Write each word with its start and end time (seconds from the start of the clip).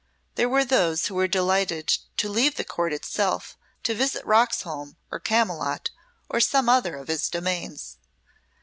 There 0.33 0.49
were 0.49 0.65
those 0.65 1.05
who 1.05 1.13
were 1.13 1.27
delighted 1.27 1.87
to 2.17 2.27
leave 2.27 2.55
the 2.55 2.63
Court 2.63 2.91
itself 2.91 3.55
to 3.83 3.93
visit 3.93 4.25
Roxholm 4.25 4.95
or 5.11 5.19
Camylott 5.19 5.91
or 6.27 6.39
some 6.39 6.67
other 6.67 6.95
of 6.95 7.07
his 7.07 7.29
domains. 7.29 7.97